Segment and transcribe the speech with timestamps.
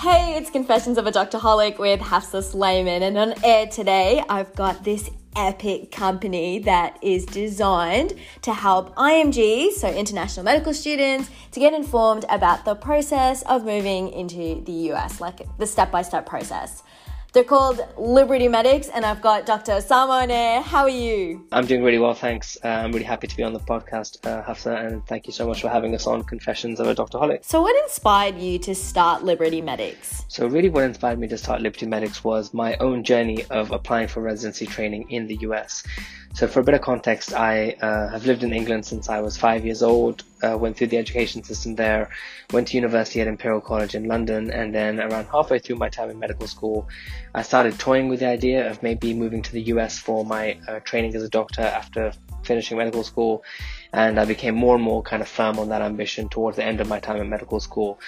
[0.00, 4.54] Hey, it's Confessions of a Doctor Doctorholic with Hafsa Sulaiman, and on air today, I've
[4.54, 11.58] got this epic company that is designed to help IMGs, so international medical students, to
[11.58, 16.26] get informed about the process of moving into the US, like the step by step
[16.26, 16.84] process.
[17.34, 19.72] They're called Liberty Medics, and I've got Dr.
[19.72, 20.62] Osama on air.
[20.62, 21.46] How are you?
[21.52, 22.56] I'm doing really well, thanks.
[22.64, 25.46] Uh, I'm really happy to be on the podcast, uh, Hafsa, and thank you so
[25.46, 27.44] much for having us on Confessions of a Doctorholic.
[27.44, 30.24] So, what inspired you to start Liberty Medics?
[30.28, 34.08] So, really, what inspired me to start Liberty Medics was my own journey of applying
[34.08, 35.84] for residency training in the US.
[36.32, 39.36] So, for a bit of context, I uh, have lived in England since I was
[39.36, 42.10] five years old, uh, went through the education system there,
[42.52, 46.10] went to university at Imperial College in London, and then around halfway through my time
[46.10, 46.88] in medical school,
[47.34, 50.80] I started toying with the idea of maybe moving to the US for my uh,
[50.80, 53.44] training as a doctor after finishing medical school.
[53.92, 56.80] And I became more and more kind of firm on that ambition towards the end
[56.80, 57.98] of my time in medical school.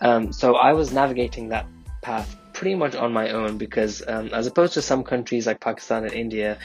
[0.00, 1.66] Um, so I was navigating that
[2.02, 6.04] path pretty much on my own because, um, as opposed to some countries like Pakistan
[6.04, 6.58] and India,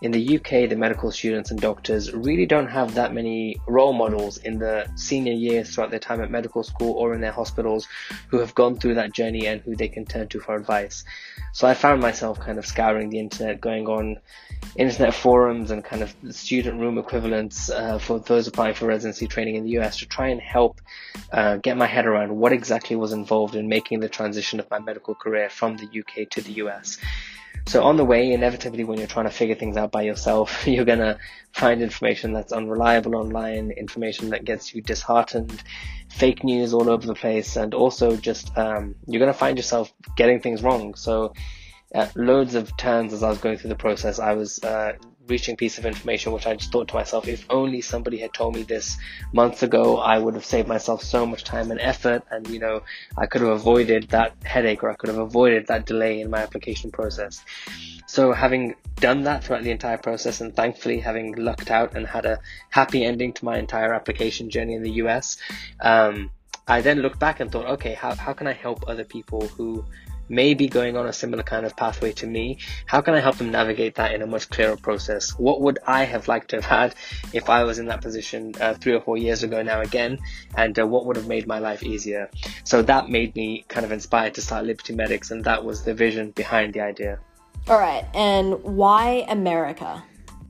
[0.00, 4.36] in the UK, the medical students and doctors really don't have that many role models
[4.38, 7.88] in the senior years throughout their time at medical school or in their hospitals
[8.28, 11.04] who have gone through that journey and who they can turn to for advice.
[11.52, 14.18] So I found myself kind of scouring the internet, going on
[14.76, 19.56] internet forums and kind of student room equivalents uh, for those applying for residency training
[19.56, 20.80] in the US to try and help
[21.32, 24.78] uh, get my head around what exactly was involved in making the transition of my
[24.78, 26.98] medical career from the UK to the US.
[27.66, 30.84] So on the way, inevitably, when you're trying to figure things out by yourself, you're
[30.84, 31.18] gonna
[31.52, 35.62] find information that's unreliable online, information that gets you disheartened,
[36.10, 40.40] fake news all over the place, and also just um, you're gonna find yourself getting
[40.40, 40.94] things wrong.
[40.94, 41.34] So
[41.94, 44.92] uh, loads of turns as I was going through the process, I was uh,
[45.28, 48.54] reaching piece of information which I just thought to myself, if only somebody had told
[48.54, 48.96] me this
[49.32, 52.82] months ago, I would have saved myself so much time and effort, and you know,
[53.16, 56.38] I could have avoided that headache or I could have avoided that delay in my
[56.38, 57.44] application process.
[58.06, 62.24] So having done that throughout the entire process and thankfully having lucked out and had
[62.24, 62.38] a
[62.70, 65.36] happy ending to my entire application journey in the US,
[65.80, 66.30] um,
[66.66, 69.84] I then looked back and thought, okay, how, how can I help other people who
[70.28, 72.58] may be going on a similar kind of pathway to me.
[72.86, 75.30] How can I help them navigate that in a much clearer process?
[75.30, 76.94] What would I have liked to have had
[77.32, 80.18] if I was in that position uh, three or four years ago now again?
[80.56, 82.30] And uh, what would have made my life easier?
[82.64, 85.94] So that made me kind of inspired to start Liberty Medics, and that was the
[85.94, 87.18] vision behind the idea.
[87.68, 90.02] All right, and why America?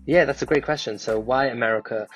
[0.08, 0.98] Yeah, that's a great question.
[0.98, 2.08] So, why America?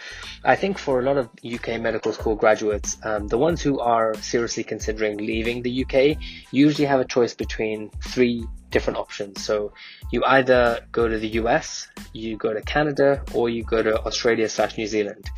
[0.43, 4.15] I think for a lot of UK medical school graduates, um, the ones who are
[4.15, 6.17] seriously considering leaving the UK
[6.51, 9.45] usually have a choice between three different options.
[9.45, 9.75] So,
[10.11, 14.49] you either go to the US, you go to Canada, or you go to Australia
[14.49, 15.29] slash New Zealand.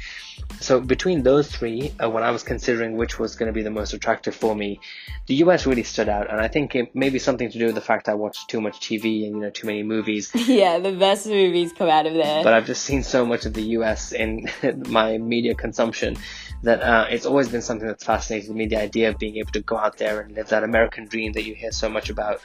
[0.60, 3.70] So between those three, uh, when I was considering which was going to be the
[3.70, 4.81] most attractive for me,
[5.26, 7.75] the US really stood out, and I think it may be something to do with
[7.75, 10.31] the fact I watched too much TV and you know too many movies.
[10.54, 12.44] Yeah, the best movies come out of there.
[12.44, 14.48] But I've just seen so much of the US in
[14.88, 16.16] my media consumption
[16.65, 18.66] that uh, it's always been something that's fascinated me.
[18.66, 21.44] The idea of being able to go out there and live that American dream that
[21.44, 22.41] you hear so much about.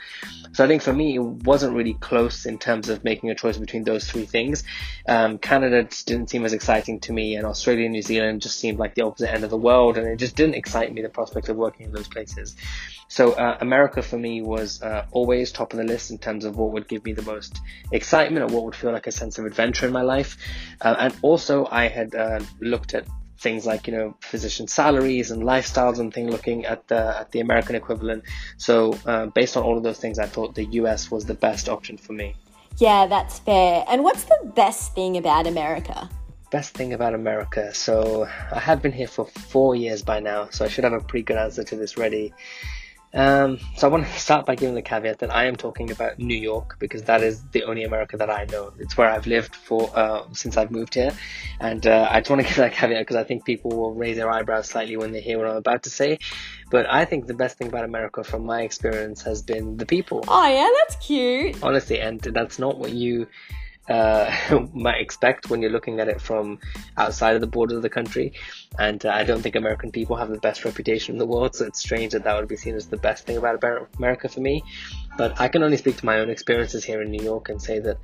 [0.53, 3.57] So I think for me, it wasn't really close in terms of making a choice
[3.57, 4.63] between those three things.
[5.07, 8.79] Um, Canada didn't seem as exciting to me, and Australia and New Zealand just seemed
[8.79, 11.49] like the opposite end of the world, and it just didn't excite me the prospect
[11.49, 12.55] of working in those places.
[13.09, 16.55] So uh, America for me was uh, always top of the list in terms of
[16.55, 17.59] what would give me the most
[17.91, 20.37] excitement or what would feel like a sense of adventure in my life.
[20.79, 23.05] Uh, and also I had uh, looked at
[23.37, 27.41] things like you know physician salaries and lifestyles and thing looking at the at the
[27.41, 28.23] American equivalent.
[28.55, 31.67] So uh, based on all of those things, I thought the US was the best
[31.67, 32.35] option for me.
[32.77, 33.83] Yeah, that's fair.
[33.89, 36.09] And what's the best thing about America?
[36.51, 37.73] Best thing about America.
[37.73, 40.99] So I have been here for four years by now, so I should have a
[40.99, 42.33] pretty good answer to this ready.
[43.13, 46.19] Um, so I want to start by giving the caveat that I am talking about
[46.19, 48.73] New York because that is the only America that I know.
[48.79, 51.11] It's where I've lived for uh, since I've moved here,
[51.59, 54.17] and uh, I just want to give that caveat because I think people will raise
[54.17, 56.19] their eyebrows slightly when they hear what I'm about to say.
[56.69, 60.23] But I think the best thing about America, from my experience, has been the people.
[60.27, 61.61] Oh yeah, that's cute.
[61.63, 63.27] Honestly, and that's not what you
[63.89, 66.59] uh, might expect when you're looking at it from
[66.97, 68.33] outside of the borders of the country.
[68.77, 71.65] And uh, I don't think American people have the best reputation in the world, so
[71.65, 73.63] it's strange that that would be seen as the best thing about
[73.97, 74.63] America for me.
[75.17, 77.79] But I can only speak to my own experiences here in New York and say
[77.79, 77.97] that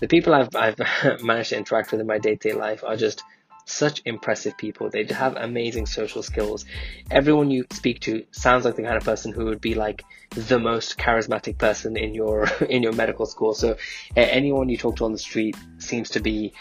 [0.00, 0.78] the people I've, I've
[1.22, 3.22] managed to interact with in my day to day life are just
[3.70, 4.90] such impressive people.
[4.90, 6.64] They have amazing social skills.
[7.10, 10.58] Everyone you speak to sounds like the kind of person who would be like the
[10.58, 13.54] most charismatic person in your in your medical school.
[13.54, 13.76] So
[14.16, 16.52] anyone you talk to on the street seems to be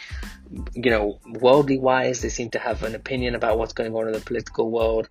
[0.74, 2.22] you know worldly wise.
[2.22, 5.08] They seem to have an opinion about what's going on in the political world.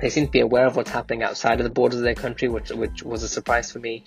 [0.00, 2.48] they seem to be aware of what's happening outside of the borders of their country,
[2.48, 4.04] which which was a surprise for me.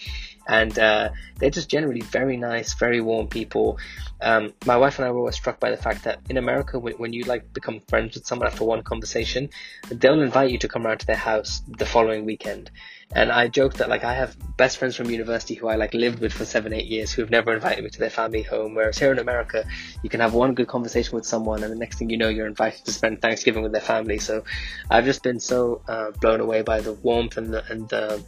[0.52, 3.80] And uh, they're just generally very nice, very warm people.
[4.22, 6.96] Um, my wife and I were always struck by the fact that in America, when,
[6.96, 9.50] when you like become friends with someone after one conversation,
[9.90, 12.70] they'll invite you to come around to their house the following weekend.
[13.14, 16.20] And I joke that like I have best friends from university who I like lived
[16.20, 18.76] with for seven, eight years who have never invited me to their family home.
[18.76, 19.64] Whereas here in America,
[20.04, 22.48] you can have one good conversation with someone, and the next thing you know, you're
[22.48, 24.20] invited to spend Thanksgiving with their family.
[24.20, 24.44] So
[24.90, 28.24] I've just been so uh, blown away by the warmth and the and the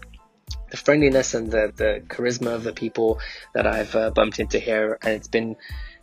[0.73, 3.19] the friendliness and the, the charisma of the people
[3.53, 5.55] that I've uh, bumped into here, and it's been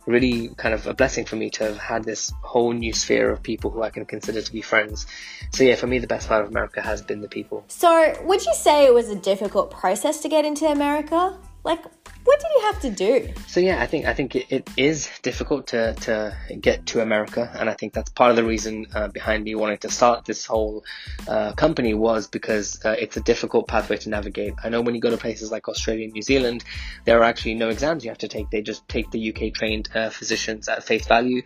[0.05, 3.43] really kind of a blessing for me to have had this whole new sphere of
[3.43, 5.07] people who I can consider to be friends.
[5.51, 7.65] So yeah, for me, the best part of America has been the people.
[7.67, 11.37] So would you say it was a difficult process to get into America?
[11.65, 11.83] Like,
[12.23, 13.33] what did you have to do?
[13.47, 17.51] So yeah, I think I think it, it is difficult to to get to America,
[17.53, 20.45] and I think that's part of the reason uh, behind me wanting to start this
[20.45, 20.83] whole
[21.27, 24.53] uh, company was because uh, it's a difficult pathway to navigate.
[24.63, 26.63] I know when you go to places like Australia and New Zealand,
[27.05, 29.89] there are actually no exams you have to take; they just take the UK trained
[29.95, 31.41] uh, physicians at face value.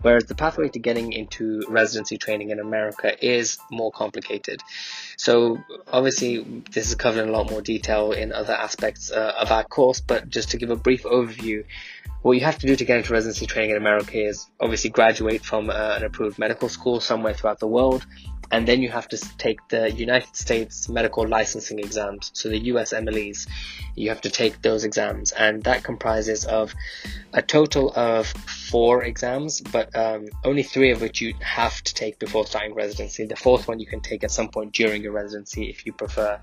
[0.00, 4.60] Whereas the pathway to getting into residency training in America is more complicated.
[5.16, 9.50] So obviously this is covered in a lot more detail in other aspects uh, of
[9.50, 11.64] our course, but just to give a brief overview,
[12.22, 15.44] what you have to do to get into residency training in America is obviously graduate
[15.44, 18.06] from uh, an approved medical school somewhere throughout the world
[18.50, 23.48] and then you have to take the United States medical licensing exams, so the USMLEs.
[23.96, 26.74] You have to take those exams, and that comprises of
[27.32, 32.18] a total of four exams, but um, only three of which you have to take
[32.18, 33.24] before starting residency.
[33.24, 36.40] The fourth one you can take at some point during your residency if you prefer.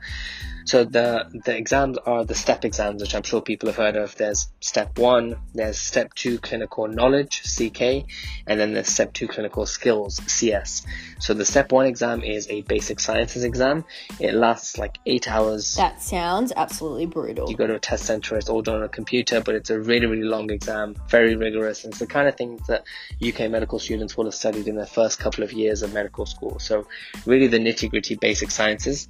[0.66, 4.16] So the the exams are the step exams, which I'm sure people have heard of.
[4.16, 8.06] There's step one, there's step two clinical knowledge (CK),
[8.48, 10.86] and then there's step two clinical skills (CS).
[11.20, 13.86] So the step one exam is a basic sciences exam.
[14.20, 15.76] It lasts like eight hours.
[15.76, 17.50] That sounds absolutely brutal.
[17.50, 19.80] You go to a test center, it's all done on a computer, but it's a
[19.80, 21.84] really, really long exam, very rigorous.
[21.84, 22.86] And it's the kind of thing that
[23.26, 26.60] UK medical students will have studied in their first couple of years of medical school.
[26.60, 26.88] So
[27.26, 29.08] really the nitty gritty basic sciences.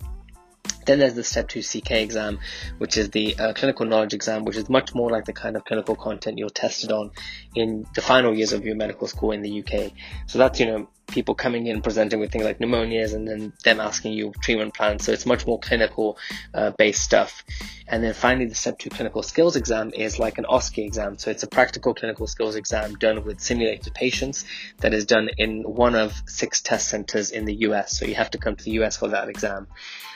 [0.86, 2.40] Then there's the Step 2 CK exam,
[2.78, 5.66] which is the uh, clinical knowledge exam, which is much more like the kind of
[5.66, 7.12] clinical content you're tested on
[7.56, 9.92] in the final years of your medical school in the UK.
[10.28, 13.80] So that's, you know, people coming in presenting with things like pneumonias and then them
[13.80, 15.06] asking you treatment plans.
[15.06, 16.18] So it's much more clinical
[16.54, 17.44] uh, based stuff.
[17.88, 21.18] And then finally, the Step 2 clinical skills exam is like an OSCE exam.
[21.18, 24.46] So it's a practical clinical skills exam done with simulated patients
[24.80, 27.98] that is done in one of six test centers in the US.
[27.98, 29.68] So you have to come to the US for that exam.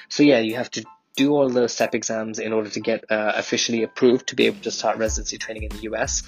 [0.10, 3.34] So yeah, you have to do all those step exams in order to get uh,
[3.36, 6.24] officially approved to be able to start residency training in the US.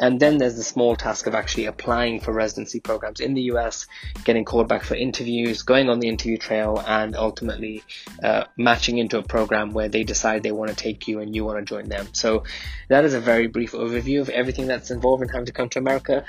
[0.00, 3.86] And then there's the small task of actually applying for residency programs in the US,
[4.24, 7.82] getting called back for interviews, going on the interview trail, and ultimately
[8.22, 11.44] uh, matching into a program where they decide they want to take you and you
[11.44, 12.06] want to join them.
[12.12, 12.44] So
[12.88, 15.78] that is a very brief overview of everything that's involved in having to come to
[15.78, 16.24] America.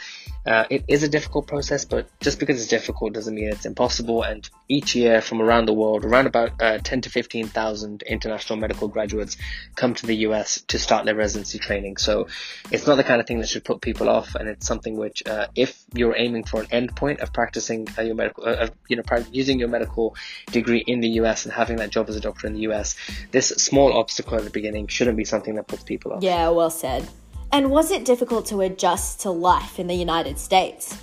[0.45, 4.23] Uh, it is a difficult process, but just because it's difficult doesn't mean it's impossible.
[4.23, 8.87] And each year from around the world, around about uh, 10 to 15,000 international medical
[8.87, 9.37] graduates
[9.75, 11.97] come to the US to start their residency training.
[11.97, 12.27] So
[12.71, 15.23] it's not the kind of thing that should put people off, and it's something which,
[15.25, 19.03] uh, if you're aiming for an endpoint of practicing uh, your medical, uh, you know,
[19.31, 20.15] using your medical
[20.51, 22.95] degree in the US and having that job as a doctor in the US,
[23.31, 26.23] this small obstacle at the beginning shouldn't be something that puts people off.
[26.23, 27.07] Yeah, well said.
[27.51, 30.95] And was it difficult to adjust to life in the United States?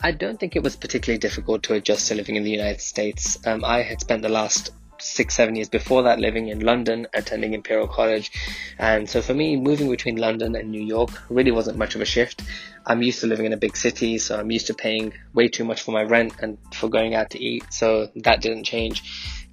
[0.00, 3.38] I don't think it was particularly difficult to adjust to living in the United States.
[3.46, 4.70] Um, I had spent the last
[5.02, 8.30] six, seven years before that living in London, attending Imperial College.
[8.78, 12.04] And so for me, moving between London and New York really wasn't much of a
[12.04, 12.42] shift.
[12.86, 15.64] I'm used to living in a big city, so I'm used to paying way too
[15.64, 19.02] much for my rent and for going out to eat, so that didn't change.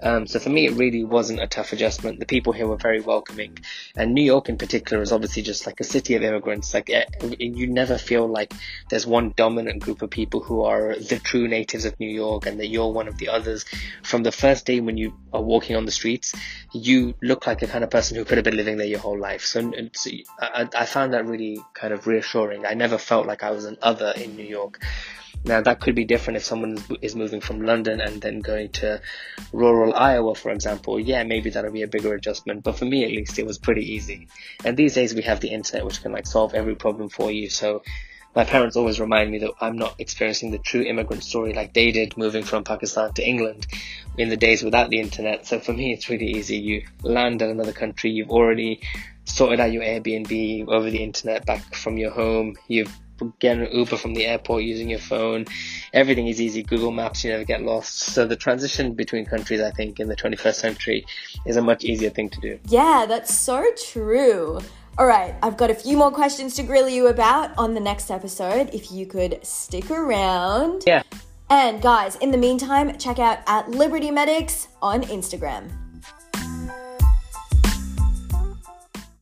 [0.02, 2.20] Um, so for me, it really wasn't a tough adjustment.
[2.20, 3.58] The people here were very welcoming,
[3.96, 6.74] and New York in particular is obviously just like a city of immigrants.
[6.74, 7.06] Like eh,
[7.38, 8.54] you never feel like
[8.90, 12.60] there's one dominant group of people who are the true natives of New York, and
[12.60, 13.66] that you're one of the others.
[14.04, 16.34] From the first day when you are walking on the streets,
[16.74, 19.20] you look like a kind of person who could have been living there your whole
[19.20, 19.44] life.
[19.44, 19.72] So
[20.40, 22.66] I, I found that really kind of reassuring.
[22.66, 24.80] I never felt like I was an other in New York.
[25.46, 29.02] Now that could be different if someone is moving from London and then going to
[29.54, 31.00] rural Iowa, for example.
[31.00, 33.94] Yeah, maybe that'll be a bigger adjustment, but for me at least, it was pretty
[33.94, 34.28] easy.
[34.66, 37.50] And these days we have the internet, which can like solve every problem for you.
[37.50, 37.84] So
[38.36, 41.92] my parents always remind me that I'm not experiencing the true immigrant story like they
[41.92, 43.66] did moving from Pakistan to England
[44.18, 45.48] in the days without the internet.
[45.48, 46.58] So for me, it's really easy.
[46.58, 48.82] You land in another country, you've already
[49.24, 52.56] sorted out your Airbnb over the internet back from your home.
[52.68, 52.96] You've
[53.40, 55.46] get an Uber from the airport using your phone.
[55.94, 56.64] Everything is easy.
[56.64, 57.98] Google Maps, you never get lost.
[58.00, 61.06] So the transition between countries, I think, in the 21st century
[61.46, 62.60] is a much easier thing to do.
[62.68, 64.60] Yeah, that's so true.
[64.98, 68.12] All right, I've got a few more questions to grill you about on the next
[68.12, 68.70] episode.
[68.74, 70.84] If you could stick around.
[70.86, 71.04] Yeah.
[71.50, 75.89] And guys, in the meantime, check out at Liberty Medics on Instagram.